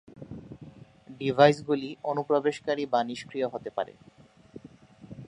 [1.19, 3.93] ডিভাইসগুলি অনুপ্রবেশকারী বা নিষ্ক্রিয় হতে পারে।